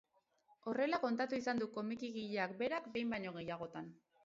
[0.71, 3.97] Horrela kontatu izan du komikigileak berak behin baino gehiagotan.